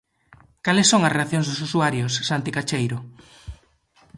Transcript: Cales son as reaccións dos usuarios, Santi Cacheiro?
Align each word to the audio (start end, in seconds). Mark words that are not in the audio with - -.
Cales 0.65 0.89
son 0.91 1.01
as 1.03 1.15
reaccións 1.17 1.47
dos 1.47 1.63
usuarios, 1.67 2.13
Santi 2.29 2.51
Cacheiro? 2.55 2.97